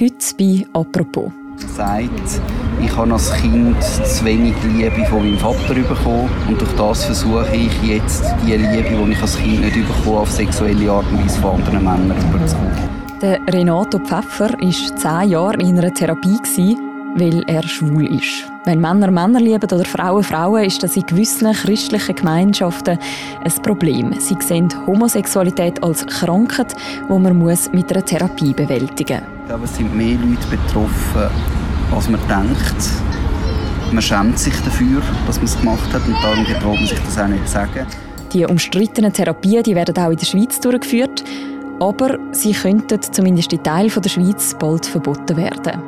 Heute 0.00 0.16
bei 0.38 0.66
«Apropos». 0.72 1.30
sagt, 1.76 2.10
ich 2.82 2.96
habe 2.96 3.12
als 3.12 3.30
Kind 3.34 3.76
zu 3.82 4.24
wenig 4.24 4.54
Liebe 4.64 5.04
von 5.04 5.22
meinem 5.22 5.36
Vater 5.36 5.74
bekommen 5.74 6.30
und 6.48 6.58
durch 6.58 6.72
das 6.76 7.04
versuche 7.04 7.46
ich 7.54 7.82
jetzt 7.82 8.24
die 8.46 8.56
Liebe, 8.56 8.88
die 8.88 9.12
ich 9.12 9.20
als 9.20 9.36
Kind 9.36 9.60
nicht 9.60 9.74
bekommen 9.74 10.16
auf 10.16 10.30
sexuelle 10.30 10.90
Art 10.90 11.04
und 11.12 11.22
Weise 11.22 11.38
von 11.40 11.60
anderen 11.60 11.84
Männern 11.84 12.16
überzukommen. 12.30 12.72
Der 13.20 13.38
Renato 13.52 13.98
Pfeffer 13.98 14.50
war 14.50 14.96
zehn 14.96 15.30
Jahre 15.30 15.60
in 15.60 15.78
einer 15.78 15.92
Therapie, 15.92 16.76
weil 17.16 17.44
er 17.46 17.62
schwul 17.62 18.06
ist. 18.16 18.50
Wenn 18.64 18.80
Männer 18.80 19.10
Männer 19.10 19.40
lieben 19.40 19.70
oder 19.70 19.84
Frauen 19.84 20.24
Frauen, 20.24 20.64
ist 20.64 20.82
das 20.82 20.96
in 20.96 21.04
gewissen 21.04 21.52
christlichen 21.52 22.16
Gemeinschaften 22.16 22.98
ein 23.44 23.62
Problem. 23.62 24.14
Sie 24.18 24.36
sehen 24.40 24.70
Homosexualität 24.86 25.82
als 25.82 26.06
Krankheit, 26.06 26.74
die 27.08 27.18
man 27.18 27.38
muss 27.38 27.70
mit 27.72 27.92
einer 27.92 28.04
Therapie 28.04 28.54
bewältigen 28.54 29.20
muss. 29.20 29.31
Glaube, 29.52 29.66
es 29.66 29.76
sind 29.76 29.94
mehr 29.94 30.16
Leute 30.16 30.48
betroffen, 30.48 31.28
als 31.94 32.08
man 32.08 32.18
denkt. 32.26 33.92
Man 33.92 34.00
schämt 34.00 34.38
sich 34.38 34.54
dafür, 34.62 35.02
dass 35.26 35.36
man 35.36 35.44
es 35.44 35.60
gemacht 35.60 35.92
hat 35.92 36.00
und 36.06 36.14
darum 36.22 36.46
traut 36.46 36.76
man 36.76 36.86
sich 36.86 36.98
das 37.00 37.18
auch 37.18 37.28
nicht 37.28 37.46
zu 37.46 37.52
sagen. 37.52 37.86
Die 38.32 38.46
umstrittenen 38.46 39.12
Therapien 39.12 39.62
die 39.62 39.74
werden 39.74 39.94
auch 39.98 40.08
in 40.08 40.16
der 40.16 40.24
Schweiz 40.24 40.58
durchgeführt, 40.58 41.22
aber 41.80 42.18
sie 42.32 42.54
könnten 42.54 43.02
zumindest 43.02 43.52
in 43.52 43.62
Teilen 43.62 43.92
der 43.94 44.08
Schweiz 44.08 44.56
bald 44.58 44.86
verboten 44.86 45.36
werden. 45.36 45.82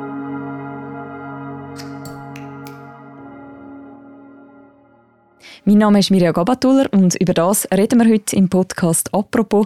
Mein 5.67 5.79
Name 5.79 5.97
ist 5.97 6.11
Mirja 6.11 6.33
Gabatuller 6.33 6.85
und 6.91 7.15
über 7.15 7.33
das 7.33 7.67
reden 7.75 7.99
wir 7.99 8.13
heute 8.13 8.35
im 8.35 8.47
Podcast 8.47 9.11
«Apropos». 9.11 9.65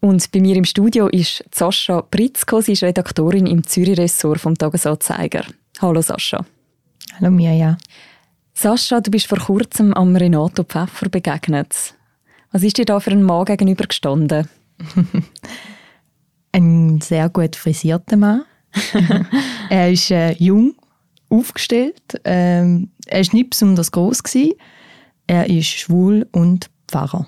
Und 0.00 0.30
bei 0.30 0.40
mir 0.40 0.56
im 0.56 0.64
Studio 0.64 1.08
ist 1.08 1.44
Sascha 1.52 2.02
Pritzko, 2.02 2.60
sie 2.60 2.72
ist 2.72 2.84
Redaktorin 2.84 3.46
im 3.46 3.66
Zürich-Ressort 3.66 4.40
vom 4.40 4.56
Tagesanzeiger. 4.56 5.44
Hallo 5.80 6.00
Sascha. 6.00 6.44
Hallo 7.18 7.30
Mirja. 7.30 7.76
Sascha, 8.54 9.00
du 9.00 9.10
bist 9.10 9.26
vor 9.26 9.38
kurzem 9.38 9.92
am 9.94 10.14
Renato 10.14 10.62
Pfeffer 10.62 11.08
begegnet. 11.08 11.94
Was 12.52 12.62
ist 12.62 12.78
dir 12.78 12.84
da 12.84 13.00
für 13.00 13.10
ein 13.10 13.24
Mann 13.24 13.44
gegenüber 13.44 13.86
gestanden? 13.86 14.48
ein 16.52 17.00
sehr 17.00 17.28
gut 17.28 17.56
frisierter 17.56 18.16
Mann. 18.16 18.44
er 19.70 19.90
ist 19.90 20.10
äh, 20.12 20.32
jung, 20.32 20.74
aufgestellt. 21.28 22.20
Ähm, 22.24 22.90
er 23.06 23.26
war 23.26 23.34
nicht 23.34 23.50
besonders 23.50 23.90
groß. 23.90 24.22
Gewesen. 24.22 24.54
Er 25.26 25.50
ist 25.50 25.66
schwul 25.66 26.26
und 26.32 26.70
Pfarrer. 26.86 27.26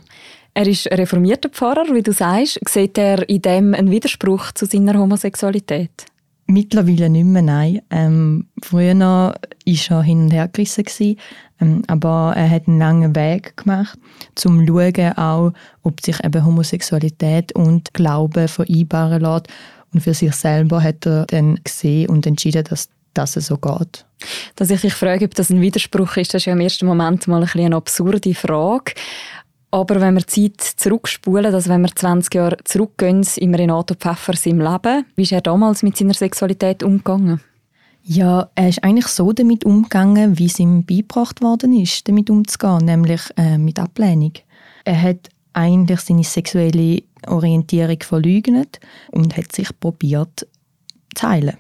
Er 0.55 0.67
ist 0.67 0.87
reformierter 0.87 1.49
Pfarrer, 1.49 1.87
wie 1.95 2.03
du 2.03 2.13
sagst. 2.13 2.61
Sieht 2.69 2.99
er 2.99 3.29
in 3.29 3.43
dem 3.43 3.75
einen 3.75 3.91
Widerspruch 3.91 4.53
zu 4.53 4.67
seiner 4.67 4.99
Homosexualität? 4.99 6.07
Mittlerweile 6.47 7.09
nicht 7.09 7.27
mehr, 7.27 7.43
nein. 7.43 7.83
Ähm, 7.91 8.49
früher 8.63 8.99
war 8.99 9.37
er 9.65 10.03
hin 10.03 10.23
und 10.23 10.33
her 10.33 10.49
gerissen. 10.49 11.17
ähm, 11.61 11.83
aber 11.87 12.33
er 12.35 12.51
hat 12.51 12.67
einen 12.67 12.81
langen 12.81 13.15
Weg 13.15 13.57
gemacht, 13.57 13.97
um 14.45 14.67
zu 14.67 14.75
schauen, 14.75 15.13
auch, 15.17 15.53
ob 15.83 16.01
sich 16.01 16.23
eben 16.25 16.45
Homosexualität 16.45 17.53
und 17.53 17.95
Glaube 17.95 18.49
vereinbaren 18.49 19.23
lässt. 19.23 19.47
Und 19.93 20.01
für 20.01 20.15
sich 20.15 20.35
selber 20.35 20.83
hat 20.83 21.07
er 21.07 21.27
dann 21.27 21.61
gesehen 21.63 22.09
und 22.09 22.27
entschieden, 22.27 22.65
dass 22.65 22.89
dass 23.15 23.37
es 23.37 23.47
so 23.47 23.57
geht. 23.57 24.07
Dass 24.57 24.71
ich 24.71 24.83
dich 24.83 24.95
frage, 24.95 25.25
ob 25.25 25.35
das 25.35 25.51
ein 25.51 25.61
Widerspruch 25.61 26.17
ist, 26.17 26.33
das 26.33 26.43
ist 26.43 26.47
ja 26.47 26.53
im 26.53 26.61
ersten 26.61 26.87
Moment 26.87 27.27
mal 27.27 27.43
ein 27.43 27.61
eine 27.61 27.77
absurde 27.77 28.35
Frage. 28.35 28.93
Aber 29.73 30.01
wenn 30.01 30.15
wir 30.15 30.23
die 30.23 30.53
Zeit 30.53 30.61
zurückspulen, 30.61 31.55
also 31.55 31.71
wenn 31.71 31.83
wir 31.83 31.95
20 31.95 32.35
Jahre 32.35 32.57
zurückgehen 32.65 33.25
im 33.37 33.55
Renato 33.55 33.95
Pfeffer 33.95 34.35
seinem 34.35 34.61
Leben, 34.61 35.07
wie 35.15 35.23
ist 35.23 35.33
er 35.33 35.41
damals 35.41 35.83
mit 35.83 35.97
seiner 35.97 36.15
Sexualität 36.15 36.83
umgegangen? 36.83 37.41
Ja, 38.03 38.51
er 38.55 38.69
ist 38.69 38.83
eigentlich 38.83 39.07
so 39.07 39.33
damit 39.33 39.65
umgegangen, 39.65 40.39
wie 40.39 40.47
es 40.47 40.59
ihm 40.59 40.85
beigebracht 40.85 41.43
worden 41.43 41.73
ist, 41.75 42.09
damit 42.09 42.31
umzugehen, 42.31 42.79
nämlich 42.79 43.21
äh, 43.37 43.59
mit 43.59 43.79
Ablehnung. 43.79 44.33
Er 44.85 45.01
hat 45.01 45.29
eigentlich 45.53 46.01
seine 46.01 46.25
sexuelle 46.25 47.03
Orientierung 47.27 48.01
verleugnet 48.01 48.81
und 49.13 49.37
hat 49.37 49.53
sich 49.53 49.69
probiert 49.79 50.47
zu 51.15 51.29
heilen 51.29 51.59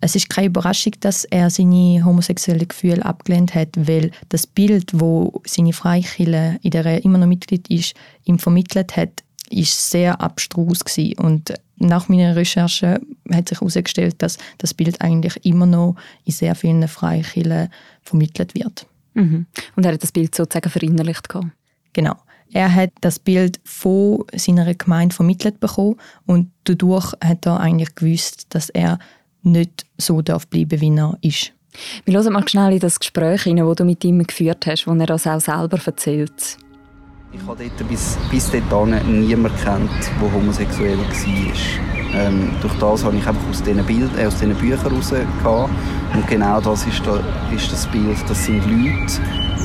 es 0.00 0.14
ist 0.14 0.28
keine 0.28 0.48
Überraschung, 0.48 0.92
dass 1.00 1.24
er 1.24 1.50
seine 1.50 2.04
homosexuellen 2.04 2.68
Gefühle 2.68 3.04
abgelehnt 3.04 3.54
hat, 3.54 3.70
weil 3.76 4.10
das 4.28 4.46
Bild, 4.46 4.90
wo 4.92 5.40
seine 5.46 5.72
Freikirche, 5.72 6.58
in 6.62 6.70
der 6.70 6.84
er 6.84 7.04
immer 7.04 7.18
noch 7.18 7.26
Mitglied 7.26 7.68
ist, 7.68 7.94
ihm 8.24 8.38
vermittelt 8.38 8.96
hat, 8.96 9.22
ist 9.50 9.90
sehr 9.90 10.20
abstrus 10.20 10.84
gewesen. 10.84 11.18
und 11.18 11.54
nach 11.78 12.08
meiner 12.08 12.34
Recherche 12.34 13.00
hat 13.30 13.48
sich 13.48 13.60
herausgestellt, 13.60 14.16
dass 14.18 14.38
das 14.58 14.72
Bild 14.72 15.00
eigentlich 15.02 15.44
immer 15.44 15.66
noch 15.66 15.96
in 16.24 16.32
sehr 16.32 16.54
vielen 16.54 16.88
Freikirchen 16.88 17.68
vermittelt 18.02 18.54
wird. 18.54 18.86
Mhm. 19.14 19.46
Und 19.76 19.84
er 19.84 19.92
hat 19.92 20.02
das 20.02 20.12
Bild 20.12 20.34
sozusagen 20.34 20.70
verinnerlicht 20.70 21.28
gehabt. 21.28 21.48
Genau. 21.92 22.16
Er 22.52 22.74
hat 22.74 22.92
das 23.00 23.18
Bild 23.18 23.60
von 23.64 24.24
seiner 24.34 24.72
Gemeinde 24.74 25.14
vermittelt 25.14 25.60
bekommen 25.60 25.96
und 26.26 26.50
dadurch 26.64 27.12
hat 27.22 27.44
er 27.46 27.60
eigentlich 27.60 27.94
gewusst, 27.94 28.46
dass 28.50 28.68
er 28.70 28.98
nicht 29.46 29.86
so 29.96 30.20
darf 30.22 30.46
bleiben, 30.46 30.80
wie 30.80 30.94
er 30.96 31.16
ist. 31.22 31.52
Wir 32.04 32.18
hören 32.18 32.32
mal 32.32 32.48
schnell 32.48 32.72
in 32.72 32.80
das 32.80 32.98
Gespräch 32.98 33.42
hinein, 33.42 33.66
das 33.66 33.76
du 33.76 33.84
mit 33.84 34.04
ihm 34.04 34.22
geführt 34.22 34.66
hast, 34.66 34.86
wo 34.86 34.92
er 34.92 35.06
das 35.06 35.26
auch 35.26 35.40
selber 35.40 35.78
erzählt. 35.84 36.58
Ich 37.32 37.40
habe 37.46 37.64
dort 37.64 37.88
bis, 37.88 38.16
bis 38.30 38.50
dahin 38.50 39.20
niemanden 39.20 39.56
kennt, 39.62 39.90
der 40.20 40.32
homosexuell 40.32 40.96
war. 40.96 42.14
Ähm, 42.14 42.50
durch 42.62 42.72
das 42.74 43.04
habe 43.04 43.16
ich 43.16 43.26
einfach 43.26 43.48
aus 43.50 43.62
diesen, 43.62 43.84
Bild, 43.84 44.10
äh, 44.18 44.26
aus 44.26 44.38
diesen 44.38 44.54
Büchern 44.54 44.94
rausgehauen. 44.94 45.70
Und 46.14 46.26
genau 46.28 46.60
das 46.60 46.86
ist, 46.86 47.06
da, 47.06 47.20
ist 47.54 47.70
das 47.70 47.86
Bild. 47.88 48.16
Das 48.28 48.44
sind 48.44 48.64
Leute, 48.64 49.20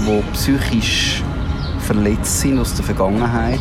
die 0.05 0.21
psychisch 0.33 1.23
verletzt 1.79 2.41
sind 2.41 2.59
aus 2.59 2.73
der 2.73 2.83
Vergangenheit, 2.83 3.59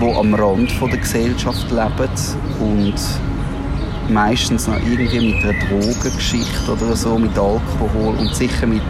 die 0.00 0.14
am 0.14 0.34
Rand 0.34 0.72
der 0.80 0.98
Gesellschaft 0.98 1.70
leben 1.70 2.10
und 2.58 2.94
meistens 4.08 4.66
noch 4.66 4.76
irgendwie 4.76 5.32
mit 5.32 5.44
einer 5.44 5.54
Drogengeschichte 5.66 6.72
oder 6.72 6.96
so, 6.96 7.18
mit 7.18 7.36
Alkohol 7.38 8.16
und 8.18 8.34
sicher 8.34 8.66
mit 8.66 8.82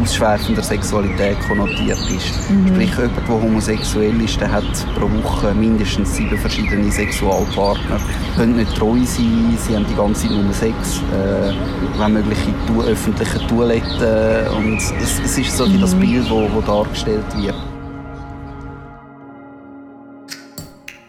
ausschweifender 0.00 0.62
Sexualität 0.62 1.38
konnotiert 1.46 1.98
ist. 2.10 2.50
Mhm. 2.50 2.68
Sprich, 2.68 2.90
jemand, 2.96 3.16
der 3.16 3.28
homosexuell 3.28 4.20
ist, 4.20 4.40
der 4.40 4.50
hat 4.50 4.64
pro 4.98 5.10
Woche 5.22 5.54
mindestens 5.54 6.16
sieben 6.16 6.38
verschiedene 6.38 6.90
Sexualpartner, 6.90 8.00
können 8.36 8.56
nicht 8.56 8.74
treu 8.76 8.98
sein, 9.04 9.56
sie 9.58 9.76
haben 9.76 9.86
die 9.88 9.94
ganze 9.94 10.28
Zeit 10.28 10.30
nur 10.30 10.52
Sex, 10.52 11.00
äh, 11.12 11.52
wenn 11.98 12.12
möglich 12.14 12.38
in 12.68 12.80
öffentlichen 12.82 13.48
Toiletten 13.48 14.48
und 14.56 14.76
es, 14.76 15.20
es 15.24 15.38
ist 15.38 15.56
so 15.56 15.66
mhm. 15.66 15.80
das 15.80 15.94
Bild, 15.94 16.24
das 16.30 16.66
dargestellt 16.66 17.24
wird. 17.36 17.73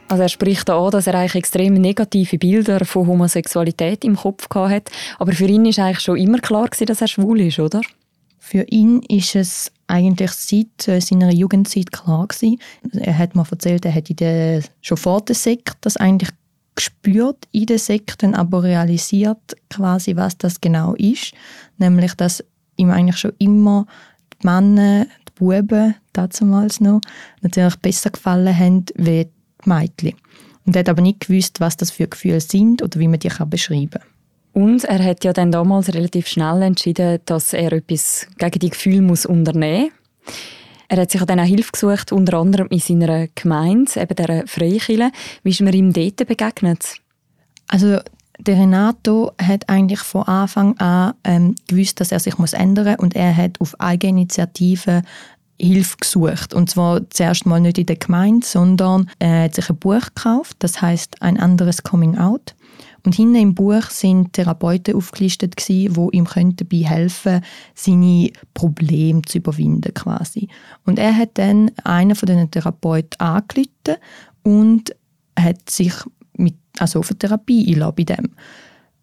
Also 0.07 0.23
er 0.23 0.29
spricht 0.29 0.69
an, 0.69 0.91
dass 0.91 1.07
er 1.07 1.16
eigentlich 1.16 1.35
extrem 1.35 1.73
negative 1.73 2.38
Bilder 2.38 2.85
von 2.85 3.07
Homosexualität 3.07 4.03
im 4.03 4.16
Kopf 4.16 4.47
hat. 4.53 4.91
Aber 5.17 5.31
für 5.31 5.45
ihn 5.45 5.66
ist 5.66 5.79
eigentlich 5.79 6.01
schon 6.01 6.17
immer 6.17 6.39
klar 6.39 6.67
gewesen, 6.67 6.85
dass 6.85 7.01
er 7.01 7.07
schwul 7.07 7.41
ist, 7.41 7.59
oder? 7.59 7.81
Für 8.38 8.63
ihn 8.69 9.01
ist 9.09 9.35
es 9.35 9.71
eigentlich 9.88 10.31
seit 10.31 10.88
äh, 10.88 11.01
seiner 11.01 11.33
Jugendzeit 11.33 11.91
klar 11.91 12.27
gewesen. 12.27 12.59
Er 12.94 13.17
hat 13.17 13.35
mir 13.35 13.45
erzählt, 13.49 13.85
er 13.85 13.91
hätte 13.91 14.61
schon 14.81 14.97
vor 14.97 15.21
der 15.21 15.35
Sekt 15.35 15.77
das 15.81 15.97
eigentlich 15.97 16.29
gespürt 16.75 17.47
in 17.51 17.65
den 17.65 17.79
Sekten, 17.79 18.35
aber 18.35 18.63
realisiert 18.63 19.55
quasi, 19.69 20.15
was 20.15 20.38
das 20.38 20.61
genau 20.61 20.94
ist. 20.94 21.33
Nämlich, 21.77 22.13
dass 22.13 22.44
ihm 22.75 22.91
eigentlich 22.91 23.17
schon 23.17 23.33
immer 23.39 23.88
die 24.41 24.45
Männer, 24.45 25.05
die 25.05 25.31
Buben, 25.39 25.95
damals 26.13 26.79
noch, 26.79 27.01
natürlich 27.41 27.77
besser 27.77 28.11
gefallen 28.11 28.57
haben, 28.57 28.85
wie 28.95 29.27
Mädchen. 29.65 30.13
Und 30.65 30.75
er 30.75 30.79
hat 30.79 30.89
aber 30.89 31.01
nicht 31.01 31.27
gewusst, 31.27 31.59
was 31.59 31.77
das 31.77 31.91
für 31.91 32.07
Gefühle 32.07 32.41
sind 32.41 32.81
oder 32.81 32.99
wie 32.99 33.07
man 33.07 33.19
die 33.19 33.29
beschreiben 33.49 33.89
kann. 33.89 34.01
Und 34.53 34.85
er 34.85 35.03
hat 35.03 35.23
ja 35.23 35.33
dann 35.33 35.51
damals 35.51 35.94
relativ 35.94 36.27
schnell 36.27 36.62
entschieden, 36.62 37.19
dass 37.25 37.53
er 37.53 37.73
etwas 37.73 38.27
gegen 38.38 38.59
die 38.59 38.69
Gefühle 38.69 39.01
muss 39.01 39.25
unternehmen 39.25 39.91
muss. 40.25 40.33
Er 40.88 41.01
hat 41.01 41.12
sich 41.12 41.21
dann 41.23 41.39
auch 41.39 41.45
Hilfe 41.45 41.71
gesucht, 41.71 42.12
unter 42.12 42.38
anderem 42.38 42.67
in 42.69 42.79
seiner 42.79 43.27
Gemeinde, 43.35 43.91
eben 44.00 44.15
der 44.15 44.47
Freikirche. 44.47 45.12
Wie 45.44 45.50
ist 45.50 45.62
man 45.62 45.73
ihm 45.73 45.91
dort 45.91 46.25
begegnet? 46.27 46.95
Also 47.68 48.00
der 48.39 48.57
Renato 48.57 49.31
hat 49.41 49.68
eigentlich 49.69 50.01
von 50.01 50.23
Anfang 50.23 50.77
an 50.77 51.13
ähm, 51.23 51.56
gewusst, 51.68 52.00
dass 52.00 52.11
er 52.11 52.19
sich 52.19 52.38
muss 52.38 52.53
ändern 52.53 52.95
muss 52.97 53.00
und 53.00 53.15
er 53.15 53.35
hat 53.35 53.59
auf 53.61 53.79
Eigeninitiative 53.79 55.01
Hilfe 55.60 55.98
gesucht. 55.98 56.54
Und 56.54 56.69
zwar 56.69 57.10
zuerst 57.10 57.46
mal 57.46 57.60
nicht 57.60 57.78
in 57.78 57.86
der 57.86 57.96
Gemeinde, 57.96 58.46
sondern 58.46 59.10
er 59.19 59.44
hat 59.44 59.56
sich 59.56 59.69
ein 59.69 59.78
Buch 59.78 60.07
gekauft, 60.16 60.57
das 60.60 60.81
heißt 60.81 61.22
ein 61.22 61.40
anderes 61.40 61.84
Coming 61.84 62.18
Out. 62.18 62.56
Und 63.06 63.13
hinten 63.13 63.36
im 63.36 63.56
Buch 63.56 63.84
sind 63.90 64.34
Therapeuten 64.34 64.96
aufgelistet 64.96 65.56
die 65.68 65.86
ihm 65.86 66.28
dabei 66.56 66.78
helfen, 66.78 67.42
seine 67.75 68.31
Probleme 68.56 69.22
zu 69.22 69.38
überwinden 69.38 69.94
quasi. 69.94 70.48
Und 70.86 70.98
er 70.98 71.16
hat 71.16 71.38
dann 71.38 71.72
einen 71.84 72.16
von 72.16 72.25
diesen 72.25 72.50
Therapeuten 72.50 73.19
angerufen 73.19 73.98
und 74.44 74.96
hat 75.40 75.69
sich 75.69 75.94
mit, 76.34 76.56
also 76.80 77.02
eine 77.02 77.18
Therapie 77.18 77.74
einlassen 77.74 77.96
bei 77.96 78.04
dem. 78.04 78.31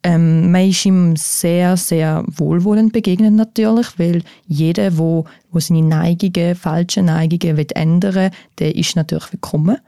Ähm, 0.04 0.50
man 0.50 0.68
ist 0.68 0.84
ihm 0.84 1.14
sehr, 1.16 1.76
sehr 1.76 2.24
wohlwollend 2.26 2.92
begegnet 2.92 3.34
natürlich, 3.34 3.98
weil 3.98 4.22
jeder, 4.46 4.98
wo, 4.98 5.26
wo 5.52 5.60
seine 5.60 5.82
Neigungen, 5.82 6.56
falsche 6.56 7.02
Neigungen 7.02 7.56
will 7.56 7.68
ändern, 7.74 8.32
der 8.58 8.74
ist 8.74 8.96
natürlich 8.96 9.32
willkommen. 9.32 9.78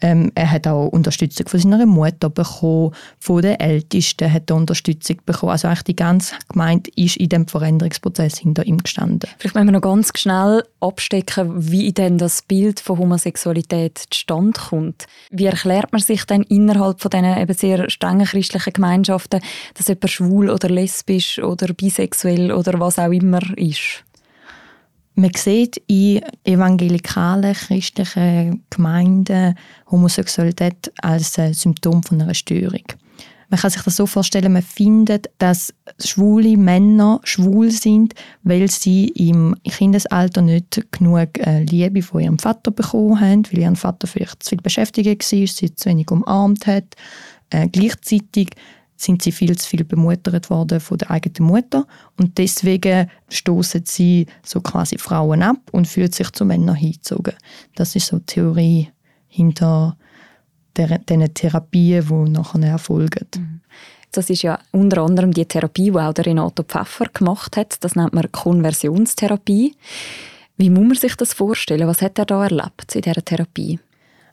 Ähm, 0.00 0.32
er 0.34 0.50
hat 0.50 0.66
auch 0.66 0.88
Unterstützung 0.88 1.48
von 1.48 1.60
seiner 1.60 1.86
Mutter 1.86 2.30
bekommen, 2.30 2.92
von 3.18 3.42
den 3.42 3.58
Ältesten 3.58 4.32
hat 4.32 4.50
er 4.50 4.56
Unterstützung 4.56 5.18
bekommen. 5.24 5.52
Also 5.52 5.68
eigentlich 5.68 5.82
die 5.84 5.96
ganze 5.96 6.34
Gemeinde 6.48 6.90
ist 6.96 7.16
in 7.16 7.28
dem 7.28 7.46
Veränderungsprozess 7.46 8.38
hinter 8.38 8.66
ihm 8.66 8.78
gestanden. 8.78 9.30
Vielleicht 9.38 9.54
müssen 9.54 9.66
wir 9.66 9.72
noch 9.72 9.80
ganz 9.80 10.10
schnell 10.16 10.64
abstecken, 10.80 11.70
wie 11.70 11.92
denn 11.92 12.18
das 12.18 12.42
Bild 12.42 12.80
von 12.80 12.98
Homosexualität 12.98 13.98
zustande 14.10 14.60
kommt. 14.60 15.06
Wie 15.30 15.46
erklärt 15.46 15.92
man 15.92 16.00
sich 16.00 16.24
denn 16.24 16.42
innerhalb 16.42 17.00
von 17.00 17.10
diesen 17.10 17.38
eben 17.38 17.54
sehr 17.54 17.90
strengen 17.90 18.26
christlichen 18.26 18.72
Gemeinschaften, 18.72 19.40
dass 19.74 19.88
jemand 19.88 20.10
schwul 20.10 20.50
oder 20.50 20.68
lesbisch 20.68 21.38
oder 21.38 21.72
bisexuell 21.72 22.52
oder 22.52 22.78
was 22.80 22.98
auch 22.98 23.12
immer 23.12 23.42
ist? 23.56 24.04
Man 25.16 25.30
sieht 25.36 25.80
in 25.86 26.22
evangelikalen 26.42 27.54
christlichen 27.54 28.64
Gemeinden 28.68 29.54
Homosexualität 29.90 30.92
als 31.02 31.34
Symptom 31.34 32.02
von 32.02 32.20
einer 32.20 32.34
Störung. 32.34 32.82
Man 33.48 33.60
kann 33.60 33.70
sich 33.70 33.82
das 33.82 33.94
so 33.96 34.06
vorstellen, 34.06 34.52
man 34.52 34.62
findet, 34.62 35.30
dass 35.38 35.72
schwule 36.02 36.56
Männer 36.56 37.20
schwul 37.22 37.70
sind, 37.70 38.14
weil 38.42 38.68
sie 38.68 39.08
im 39.08 39.54
Kindesalter 39.62 40.42
nicht 40.42 40.90
genug 40.90 41.38
äh, 41.38 41.62
Liebe 41.62 42.02
von 42.02 42.22
ihrem 42.22 42.38
Vater 42.40 42.72
bekommen 42.72 43.20
haben, 43.20 43.46
weil 43.52 43.60
ihr 43.60 43.76
Vater 43.76 44.08
vielleicht 44.08 44.42
zu 44.42 44.50
viel 44.50 44.60
beschäftigt 44.60 45.06
war, 45.06 45.46
sie 45.46 45.74
zu 45.74 45.88
wenig 45.88 46.10
umarmt 46.10 46.66
hat. 46.66 46.96
Äh, 47.50 47.68
gleichzeitig 47.68 48.50
sind 49.04 49.22
sie 49.22 49.32
viel 49.32 49.56
zu 49.56 49.68
viel 49.68 49.84
bemuttert 49.84 50.50
worden 50.50 50.80
von 50.80 50.98
der 50.98 51.10
eigenen 51.10 51.48
Mutter 51.48 51.86
und 52.18 52.38
deswegen 52.38 53.10
stoßen 53.28 53.82
sie 53.84 54.26
so 54.42 54.60
quasi 54.60 54.98
Frauen 54.98 55.42
ab 55.42 55.58
und 55.72 55.86
fühlen 55.88 56.12
sich 56.12 56.30
zu 56.32 56.44
Männern 56.44 56.76
hingezogen. 56.76 57.34
Das 57.74 57.94
ist 57.94 58.06
so 58.06 58.18
die 58.18 58.26
Theorie 58.26 58.88
hinter 59.28 59.96
diesen 60.76 61.34
Therapien, 61.34 62.06
die 62.08 62.30
nachher 62.30 62.62
erfolgen. 62.62 63.26
Mhm. 63.36 63.60
Das 64.12 64.30
ist 64.30 64.42
ja 64.42 64.58
unter 64.70 65.02
anderem 65.02 65.32
die 65.32 65.44
Therapie, 65.44 65.90
die 65.90 65.98
auch 65.98 66.12
der 66.12 66.26
Renato 66.26 66.62
Pfeffer 66.62 67.06
gemacht 67.12 67.56
hat. 67.56 67.82
Das 67.82 67.96
nennt 67.96 68.12
man 68.12 68.30
Konversionstherapie. 68.30 69.74
Wie 70.56 70.70
muss 70.70 70.86
man 70.86 70.94
sich 70.94 71.16
das 71.16 71.34
vorstellen? 71.34 71.88
Was 71.88 72.00
hat 72.00 72.18
er 72.18 72.24
da 72.24 72.44
erlebt 72.44 72.94
in 72.94 73.02
dieser 73.02 73.24
Therapie? 73.24 73.80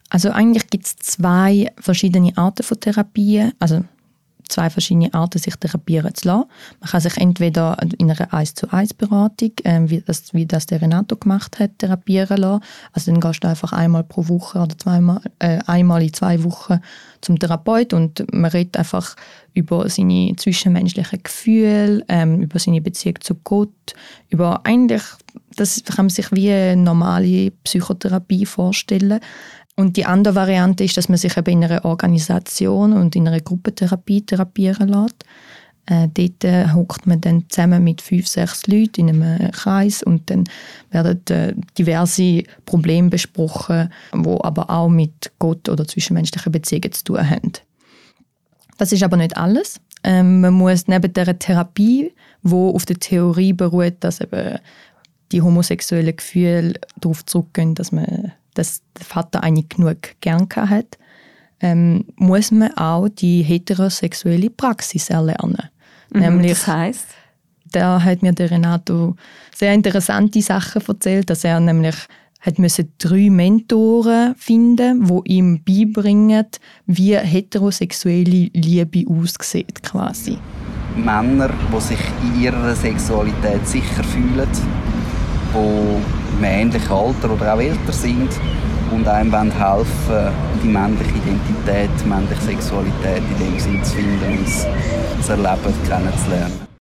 Also 0.10 0.30
eigentlich 0.30 0.70
gibt 0.70 0.86
es 0.86 0.96
zwei 0.98 1.72
verschiedene 1.80 2.38
Arten 2.38 2.64
von 2.64 2.80
Therapien. 2.80 3.54
Also 3.60 3.84
zwei 4.52 4.70
verschiedene 4.70 5.14
Arten, 5.14 5.40
sich 5.40 5.56
therapieren 5.56 6.14
zu 6.14 6.28
lassen. 6.28 6.50
Man 6.80 6.90
kann 6.90 7.02
sich 7.02 7.18
entweder 7.18 7.78
in 7.98 8.12
einer 8.12 8.34
1 8.34 8.56
zu 8.56 8.72
1 8.72 8.94
Beratung, 8.94 9.52
äh, 9.64 9.82
wie, 9.86 10.02
das, 10.02 10.34
wie 10.34 10.46
das 10.46 10.66
der 10.66 10.82
Renato 10.82 11.16
gemacht 11.16 11.60
hat, 11.60 11.80
therapieren 11.80 12.38
lassen. 12.38 12.64
Also 12.94 13.12
dann 13.12 13.22
gehst 13.22 13.44
du 13.44 13.48
einfach 13.48 13.74
einmal 13.74 14.04
pro 14.04 14.28
Woche 14.28 14.60
oder 14.60 14.78
zweimal, 14.78 15.22
äh, 15.40 15.60
einmal 15.66 16.04
in 16.04 16.14
zwei 16.14 16.44
Wochen 16.44 16.80
zum 17.22 17.40
Therapeut 17.40 17.94
und 17.94 18.26
man 18.34 18.52
redet 18.52 18.78
einfach 18.78 19.16
über 19.54 19.90
seine 19.90 20.36
zwischenmenschlichen 20.36 21.24
Gefühle, 21.24 22.04
ähm, 22.08 22.42
über 22.42 22.60
seine 22.60 22.82
Beziehung 22.82 23.20
zu 23.22 23.36
Gott, 23.36 23.94
über 24.30 24.62
eigentlich, 24.66 25.04
das 25.56 25.84
kann 25.84 26.06
man 26.06 26.10
sich 26.10 26.32
wie 26.32 26.52
eine 26.52 26.82
normale 26.82 27.52
Psychotherapie 27.64 28.46
vorstellen. 28.46 29.20
Und 29.82 29.98
die 29.98 30.06
andere 30.06 30.36
Variante 30.36 30.84
ist, 30.84 30.96
dass 30.96 31.10
man 31.10 31.18
sich 31.18 31.36
eben 31.38 31.52
in 31.52 31.64
einer 31.64 31.84
Organisation 31.86 32.94
und 32.94 33.16
in 33.16 33.28
einer 33.28 33.40
Gruppentherapie 33.40 34.22
therapieren 34.22 34.90
lässt. 34.90 35.26
Äh, 35.88 36.08
dort 36.14 36.44
äh, 36.44 36.72
hockt 36.72 37.08
man 37.08 37.20
dann 37.20 37.46
zusammen 37.50 37.84
mit 37.84 38.02
fünf, 38.02 38.28
sechs 38.28 38.68
Leuten 38.68 39.08
in 39.08 39.24
einem 39.24 39.52
Kreis 39.52 40.04
und 40.04 40.30
dann 40.30 40.44
werden 40.92 41.22
äh, 41.30 41.56
diverse 41.78 42.44
Probleme 42.68 43.10
besprochen, 43.10 43.90
die 44.14 44.38
aber 44.42 44.70
auch 44.70 44.90
mit 44.90 45.32
Gott 45.40 45.68
oder 45.68 45.88
zwischenmenschlichen 45.88 46.52
Beziehungen 46.52 46.92
zu 46.92 47.04
tun 47.04 47.28
haben. 47.28 47.54
Das 48.78 48.92
ist 48.92 49.02
aber 49.02 49.18
nicht 49.18 49.36
alles. 49.36 49.82
Ähm, 50.04 50.42
man 50.42 50.54
muss 50.54 50.88
neben 50.88 51.12
der 51.12 51.40
Therapie, 51.40 52.14
wo 52.44 52.70
auf 52.70 52.86
der 52.86 53.00
Theorie 53.00 53.54
beruht, 53.54 53.96
dass 54.02 54.22
eben 54.22 54.60
die 55.32 55.42
homosexuellen 55.42 56.16
Gefühle 56.16 56.74
darauf 57.00 57.26
zurückgehen, 57.26 57.74
dass 57.74 57.92
man 57.92 58.34
dass 58.54 58.82
der 58.98 59.06
Vater 59.06 59.44
eigentlich 59.44 59.70
genug 59.70 59.98
gern 60.22 60.48
hat, 60.56 60.98
ähm, 61.62 62.06
muss 62.16 62.52
man 62.52 62.76
auch 62.76 63.08
die 63.08 63.44
heterosexuelle 63.44 64.50
Praxis 64.50 65.10
erlernen. 65.10 65.70
Mhm, 66.14 66.20
Nämlich, 66.20 66.52
das 66.52 66.68
heißt? 66.68 67.08
Da 67.72 68.04
hat 68.04 68.22
mir 68.22 68.34
der 68.34 68.52
Renato 68.52 69.16
sehr 69.56 69.74
interessante 69.74 70.42
Sachen 70.42 70.82
erzählt, 70.86 71.30
dass 71.30 71.44
er 71.44 71.60
nämlich 71.60 71.96
hat 72.42 72.58
müssen 72.58 72.92
drei 72.98 73.30
Mentoren 73.30 74.36
finden, 74.36 75.08
wo 75.08 75.22
ihm 75.26 75.64
beibringen, 75.64 76.48
wie 76.88 77.16
heterosexuelle 77.16 78.50
Liebe 78.54 79.06
aussieht 79.08 79.84
quasi. 79.84 80.40
Männer, 80.96 81.52
die 81.72 81.82
sich 81.82 82.00
in 82.24 82.42
ihrer 82.42 82.76
Sexualität 82.76 83.66
sicher 83.68 84.04
fühlen, 84.04 84.48
die 85.54 86.21
im 86.38 86.44
ähnlichen 86.44 86.92
Alter 86.92 87.32
oder 87.32 87.54
auch 87.54 87.60
älter 87.60 87.92
sind 87.92 88.30
und 88.92 89.08
einem 89.08 89.52
helfen 89.52 90.34
die 90.64 90.68
männliche 90.68 91.12
Identität, 91.12 91.90
die 92.04 92.08
männliche 92.08 92.42
Sexualität 92.42 93.22
in 93.32 93.46
dem 93.46 93.60
Sinn 93.60 93.84
zu 93.84 93.96
finden 93.96 94.40
und 95.16 95.24
zu 95.24 95.32
erleben, 95.32 95.74
kennenzulernen. 95.88 96.72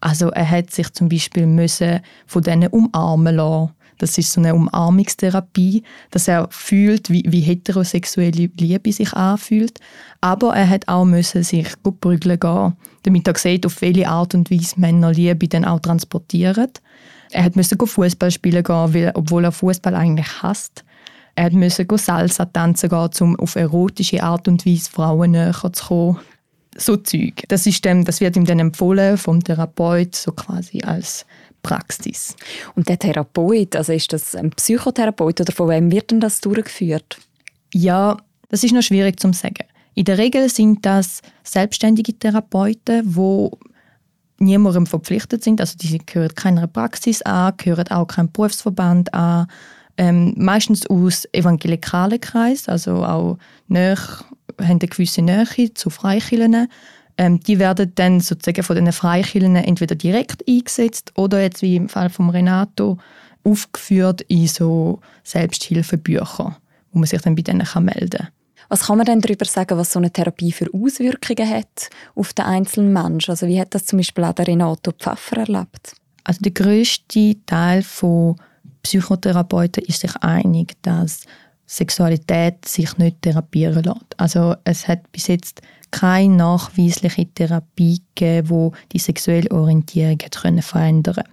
Also 0.00 0.30
er 0.30 0.50
hat 0.50 0.70
sich 0.72 0.92
zum 0.92 1.08
Beispiel 1.08 1.46
müssen 1.46 2.00
von 2.26 2.42
denen 2.42 2.68
umarmen 2.68 3.36
lassen. 3.36 3.70
Das 3.98 4.18
ist 4.18 4.32
so 4.32 4.40
eine 4.40 4.52
Umarmungstherapie, 4.52 5.84
dass 6.10 6.26
er 6.26 6.48
fühlt, 6.50 7.08
wie, 7.08 7.22
wie 7.28 7.40
heterosexuelle 7.40 8.50
Liebe 8.58 8.92
sich 8.92 9.12
anfühlt. 9.12 9.78
Aber 10.20 10.56
er 10.56 10.68
hat 10.68 10.88
auch 10.88 11.04
müssen 11.04 11.44
sich 11.44 11.80
gut 11.84 12.00
prügeln 12.00 12.40
gehen, 12.40 12.72
damit 13.04 13.28
er 13.28 13.36
sieht, 13.36 13.64
auf 13.64 13.80
welche 13.80 14.08
Art 14.08 14.34
und 14.34 14.50
Weise 14.50 14.80
Männer 14.80 15.12
Liebe 15.12 15.46
dann 15.46 15.64
auch 15.64 15.78
transportieren. 15.78 16.70
Er 17.32 17.50
musste 17.54 17.76
Fußball 17.84 18.30
spielen 18.30 18.62
gehen, 18.62 19.10
obwohl 19.14 19.44
er 19.44 19.52
Fußball 19.52 19.94
eigentlich 19.94 20.42
hasst. 20.42 20.84
Er 21.34 21.50
musste 21.52 21.86
Salsa 21.96 22.44
tanzen 22.44 22.90
gehen, 22.90 23.10
um 23.20 23.40
auf 23.40 23.56
erotische 23.56 24.22
Art 24.22 24.48
und 24.48 24.66
Weise 24.66 24.90
Frauen 24.90 25.32
näher 25.32 25.52
zu 25.72 25.84
kommen. 25.86 26.20
So 26.76 26.96
Zeug. 26.96 27.42
Das, 27.48 27.66
ist 27.66 27.84
dem, 27.84 28.04
das 28.04 28.20
wird 28.20 28.36
ihm 28.36 28.44
dann 28.44 28.58
empfohlen 28.58 29.18
vom 29.18 29.42
Therapeut, 29.42 30.14
so 30.14 30.32
quasi 30.32 30.80
als 30.82 31.26
Praxis. 31.62 32.34
Und 32.74 32.88
der 32.88 32.98
Therapeut, 32.98 33.76
also 33.76 33.92
ist 33.92 34.12
das 34.12 34.34
ein 34.34 34.50
Psychotherapeut 34.50 35.40
oder 35.40 35.52
von 35.52 35.68
wem 35.68 35.90
wird 35.90 36.10
denn 36.10 36.20
das 36.20 36.40
durchgeführt? 36.40 37.18
Ja, 37.74 38.16
das 38.48 38.64
ist 38.64 38.72
noch 38.72 38.82
schwierig 38.82 39.20
zu 39.20 39.32
sagen. 39.32 39.66
In 39.94 40.04
der 40.04 40.18
Regel 40.18 40.48
sind 40.48 40.84
das 40.86 41.20
selbstständige 41.42 42.14
Therapeuten, 42.14 43.02
die 43.14 43.50
niemandem 44.42 44.86
verpflichtet 44.86 45.42
sind. 45.42 45.60
Also 45.60 45.76
die 45.78 45.98
gehören 45.98 46.34
keiner 46.34 46.66
Praxis 46.66 47.22
an, 47.22 47.54
gehören 47.56 47.88
auch 47.88 48.06
keinem 48.06 48.30
Berufsverband 48.30 49.14
an. 49.14 49.46
Ähm, 49.96 50.34
meistens 50.36 50.86
aus 50.86 51.28
evangelikalen 51.32 52.20
Kreis, 52.20 52.68
also 52.68 53.04
auch 53.04 53.38
näher, 53.68 53.98
haben 54.58 54.70
eine 54.70 54.78
gewisse 54.78 55.22
Nähe 55.22 55.74
zu 55.74 55.90
Freikirchen. 55.90 56.68
Ähm, 57.18 57.40
die 57.40 57.58
werden 57.58 57.92
dann 57.94 58.20
sozusagen 58.20 58.62
von 58.62 58.76
den 58.76 58.92
Freikirchen 58.92 59.56
entweder 59.56 59.94
direkt 59.94 60.48
eingesetzt 60.48 61.12
oder 61.16 61.42
jetzt 61.42 61.62
wie 61.62 61.76
im 61.76 61.88
Fall 61.88 62.08
von 62.08 62.30
Renato 62.30 62.98
aufgeführt 63.44 64.22
in 64.22 64.46
so 64.46 65.00
Selbsthilfebücher, 65.24 66.56
wo 66.92 66.98
man 66.98 67.06
sich 67.06 67.20
dann 67.20 67.34
bei 67.34 67.42
denen 67.42 67.66
melden 67.80 68.10
kann. 68.10 68.28
Was 68.72 68.86
kann 68.86 68.96
man 68.96 69.04
denn 69.04 69.20
darüber 69.20 69.44
sagen, 69.44 69.76
was 69.76 69.92
so 69.92 69.98
eine 69.98 70.10
Therapie 70.10 70.50
für 70.50 70.66
Auswirkungen 70.72 71.46
hat 71.46 71.90
auf 72.14 72.32
den 72.32 72.46
einzelnen 72.46 72.90
Menschen? 72.90 73.32
Also 73.32 73.46
wie 73.46 73.60
hat 73.60 73.74
das 73.74 73.84
zum 73.84 73.98
Beispiel 73.98 74.24
auch 74.24 74.32
der 74.32 74.46
Renato 74.46 74.92
Pfeffer 74.92 75.40
erlebt? 75.40 75.92
Also 76.24 76.40
der 76.40 76.52
größte 76.52 77.36
Teil 77.44 77.82
von 77.82 78.36
Psychotherapeuten 78.82 79.84
ist 79.84 80.00
sich 80.00 80.16
einig, 80.22 80.74
dass 80.80 81.26
Sexualität 81.66 82.66
sich 82.66 82.96
nicht 82.96 83.20
therapieren 83.20 83.84
lässt. 83.84 84.18
Also 84.18 84.54
es 84.64 84.88
hat 84.88 85.12
bis 85.12 85.26
jetzt 85.26 85.60
keine 85.90 86.36
nachweisliche 86.36 87.26
Therapie 87.26 88.00
gegeben, 88.14 88.70
die 88.84 88.96
die 88.96 88.98
sexuelle 89.00 89.50
Orientierung 89.50 90.16
verändern 90.62 91.14
konnte 91.14 91.24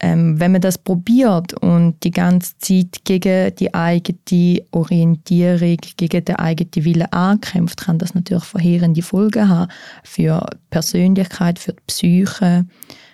ähm, 0.00 0.38
wenn 0.38 0.52
man 0.52 0.60
das 0.60 0.78
probiert 0.78 1.54
und 1.54 2.02
die 2.04 2.12
ganze 2.12 2.56
Zeit 2.58 3.00
gegen 3.04 3.54
die 3.56 3.74
eigene 3.74 4.62
Orientierung, 4.70 5.76
gegen 5.96 6.24
den 6.24 6.36
eigenen 6.36 6.84
Willen 6.84 7.12
ankämpft, 7.12 7.80
kann 7.80 7.98
das 7.98 8.14
natürlich 8.14 8.44
verheerende 8.44 9.02
Folgen 9.02 9.48
haben 9.48 9.70
für 10.04 10.46
die 10.52 10.58
Persönlichkeit, 10.70 11.58
für 11.58 11.72
die 11.72 11.82
Psyche. 11.86 12.66